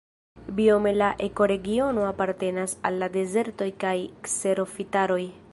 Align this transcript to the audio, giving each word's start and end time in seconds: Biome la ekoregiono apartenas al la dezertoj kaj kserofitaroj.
Biome 0.59 0.93
la 1.01 1.09
ekoregiono 1.27 2.07
apartenas 2.13 2.75
al 2.91 2.99
la 3.05 3.13
dezertoj 3.19 3.71
kaj 3.85 3.95
kserofitaroj. 4.29 5.25